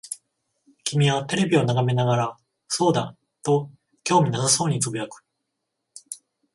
[0.83, 3.69] 君はテレビを眺めながら、そうだ、と
[4.03, 5.23] 興味なさそうに呟く。